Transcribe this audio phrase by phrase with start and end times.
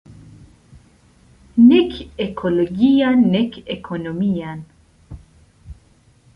[1.67, 1.91] Nek
[2.25, 4.67] ekologian, nek ekonomian.